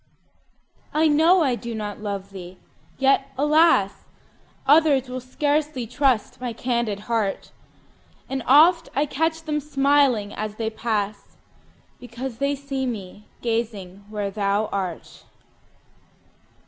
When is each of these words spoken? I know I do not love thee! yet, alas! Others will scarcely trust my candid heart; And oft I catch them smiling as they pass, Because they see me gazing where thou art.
I 0.95 1.07
know 1.07 1.43
I 1.43 1.53
do 1.53 1.75
not 1.75 1.99
love 2.01 2.31
thee! 2.31 2.57
yet, 2.97 3.29
alas! 3.37 4.03
Others 4.65 5.09
will 5.09 5.19
scarcely 5.19 5.85
trust 5.85 6.41
my 6.41 6.53
candid 6.53 7.01
heart; 7.01 7.51
And 8.27 8.41
oft 8.47 8.89
I 8.95 9.05
catch 9.05 9.43
them 9.43 9.59
smiling 9.59 10.33
as 10.33 10.55
they 10.55 10.71
pass, 10.71 11.37
Because 11.99 12.39
they 12.39 12.55
see 12.55 12.87
me 12.87 13.27
gazing 13.43 14.03
where 14.09 14.31
thou 14.31 14.69
art. 14.71 15.25